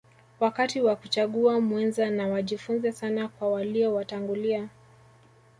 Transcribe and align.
wakati 0.39 0.81
wa 0.81 0.95
kuchagua 0.95 1.59
mwenza 1.61 2.09
na 2.09 2.27
wajifunze 2.27 2.91
sana 2.91 3.27
kwa 3.27 3.51
walio 3.51 3.93
watangulia 3.93 4.69